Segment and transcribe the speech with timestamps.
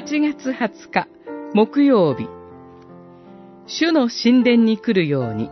[0.00, 1.08] 8月20日
[1.54, 2.28] 木曜日。
[3.66, 5.50] 主の神殿に来るように。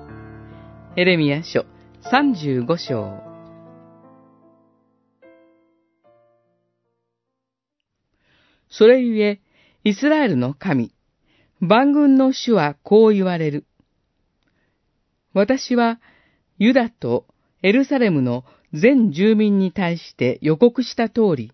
[0.95, 1.65] エレミア書
[2.13, 3.19] 35章。
[8.69, 9.41] それゆえ、
[9.83, 10.93] イスラエルの神、
[11.59, 13.67] 万軍の主はこう言われる。
[15.35, 15.99] 私は、
[16.59, 17.27] ユダと
[17.65, 21.53] エルサレムの全住民に対して予告した通り、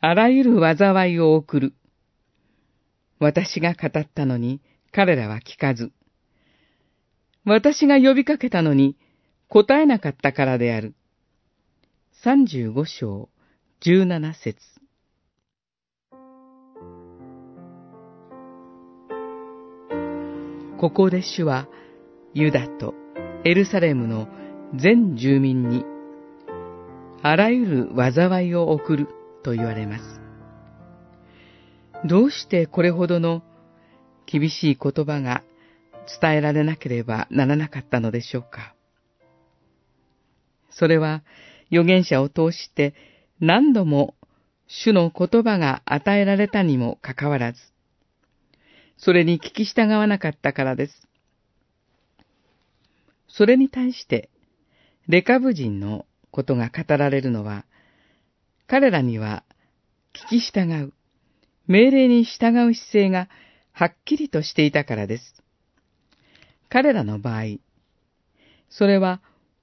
[0.00, 1.74] あらゆる災いを送る。
[3.18, 4.60] 私が語ったのに
[4.92, 5.92] 彼らは聞かず。
[7.44, 8.96] 私が呼びかけたのに
[9.48, 10.94] 答えなかったからである。
[12.22, 13.28] 三十五章
[13.80, 14.56] 十七節
[20.78, 21.68] ここで主は
[22.34, 22.94] ユダと
[23.44, 24.28] エルサレムの
[24.74, 25.84] 全住民に
[27.22, 29.08] あらゆる災いを送る
[29.46, 30.02] と言われます。
[32.04, 33.44] どうしてこれほどの
[34.26, 35.44] 厳しい言葉が
[36.20, 38.74] 伝えられなければならなかったのでしょうか。
[40.70, 41.22] それは
[41.70, 42.94] 預言者を通して
[43.38, 44.16] 何度も
[44.66, 47.60] 主の言葉が与えられたにもかかわらず、
[48.98, 51.06] それに聞き従わなかったからです。
[53.28, 54.28] それに対して、
[55.06, 57.64] レカブ人のことが語られるのは、
[58.66, 59.44] 彼らには
[60.12, 60.92] 聞き従う、
[61.66, 63.28] 命令に従う姿勢が
[63.72, 65.42] はっきりとしていたからです。
[66.68, 67.58] 彼らの場合、
[68.68, 69.20] それは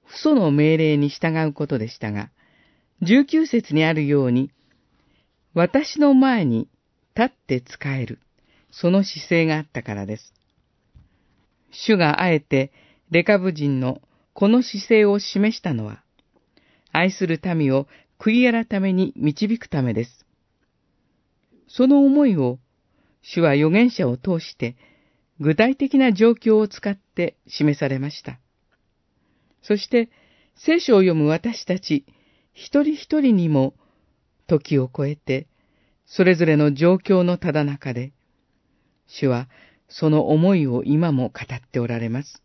[0.07, 2.29] 父祖の命令に従うことでしたが、
[3.01, 4.51] 19節にあるように、
[5.53, 6.69] 私の前に
[7.15, 8.19] 立って使える、
[8.71, 10.33] その姿勢があったからです。
[11.71, 12.71] 主があえて
[13.11, 14.01] レカブ人の
[14.33, 16.03] この姿勢を示したのは、
[16.91, 17.87] 愛する民を
[18.23, 20.25] 悔い改めに導くためです。
[21.67, 22.57] その思いを、
[23.21, 24.77] 主は預言者を通して、
[25.41, 28.39] 具体的な状況を使って示されました。
[29.61, 30.09] そして、
[30.55, 32.05] 聖書を読む私たち
[32.53, 33.73] 一人一人にも、
[34.47, 35.47] 時を超えて、
[36.05, 38.13] それぞれの状況のただ中で、
[39.07, 39.49] 主は
[39.89, 42.41] その思いを今も語っておられます。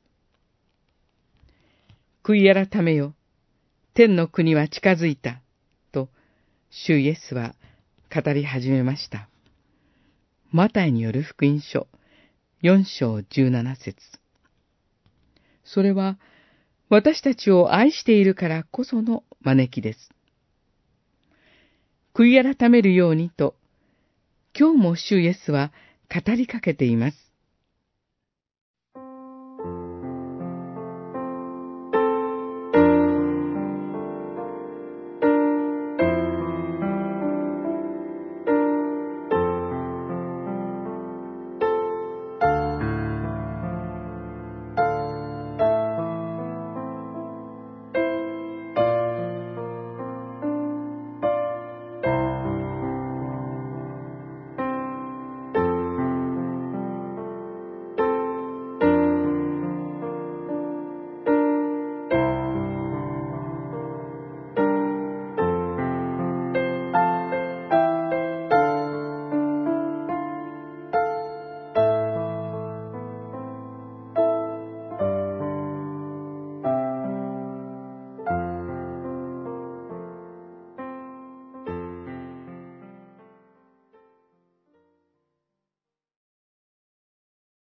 [2.24, 3.14] 悔い改めよ、
[3.94, 5.40] 天の国は近づいた。
[6.70, 7.54] 主イエスは
[8.14, 9.28] 語り始めました。
[10.50, 11.86] マタイによる福音書
[12.62, 13.96] 4章17節
[15.64, 16.18] それは
[16.90, 20.10] 私たちを愛しているからこその招きです。
[22.14, 23.54] 悔い改めるようにと、
[24.58, 25.72] 今日も主イエスは
[26.12, 27.27] 語りかけています。